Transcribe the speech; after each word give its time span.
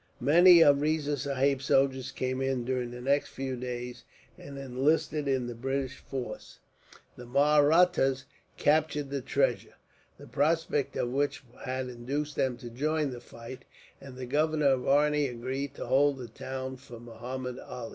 Many 0.19 0.63
of 0.63 0.81
Riza 0.81 1.15
Sahib's 1.15 1.65
soldiers 1.65 2.11
came 2.11 2.41
in, 2.41 2.65
during 2.65 2.89
the 2.89 3.01
next 3.01 3.29
few 3.29 3.55
days, 3.55 4.03
and 4.35 4.57
enlisted 4.57 5.27
in 5.27 5.45
the 5.45 5.53
British 5.53 5.99
force. 5.99 6.57
The 7.15 7.27
Mahrattas 7.27 8.25
captured 8.57 9.11
the 9.11 9.21
treasure, 9.21 9.75
the 10.17 10.25
prospect 10.25 10.95
of 10.95 11.11
which 11.11 11.43
had 11.65 11.87
induced 11.87 12.35
them 12.35 12.57
to 12.57 12.71
join 12.71 13.01
in 13.09 13.11
the 13.11 13.21
fight, 13.21 13.63
and 14.01 14.17
the 14.17 14.25
governor 14.25 14.69
of 14.69 14.87
Arni 14.87 15.27
agreed 15.27 15.75
to 15.75 15.85
hold 15.85 16.17
the 16.17 16.27
town 16.29 16.77
for 16.77 16.99
Muhammud 16.99 17.59
Ali. 17.59 17.89